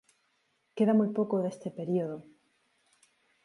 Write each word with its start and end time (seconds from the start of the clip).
Queda 0.77 0.95
muy 0.95 1.09
poco 1.09 1.43
de 1.43 1.49
este 1.49 1.69
período. 1.69 2.25